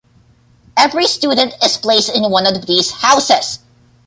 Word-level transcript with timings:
Every 0.75 1.05
student 1.05 1.53
is 1.63 1.77
placed 1.77 2.09
in 2.09 2.27
one 2.31 2.47
of 2.47 2.65
these 2.65 2.89
houses. 2.89 3.59